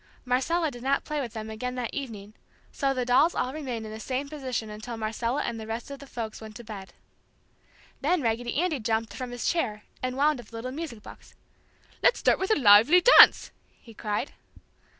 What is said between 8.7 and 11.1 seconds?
jumped from his chair and wound up the little music